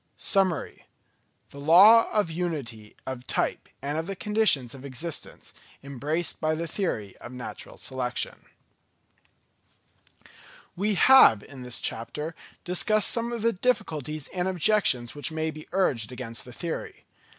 [0.17, 0.87] Summary:
[1.51, 6.65] the Law of Unity of Type and of the Conditions of Existence embraced by the
[6.67, 8.45] Theory of Natural Selection.
[10.75, 12.33] We have in this chapter
[12.63, 17.05] discussed some of the difficulties and objections which may be urged against the theory.